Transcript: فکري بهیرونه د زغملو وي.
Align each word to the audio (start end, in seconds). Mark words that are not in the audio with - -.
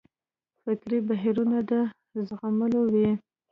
فکري 0.63 0.99
بهیرونه 1.07 1.57
د 1.69 1.71
زغملو 2.27 2.81
وي. 2.93 3.09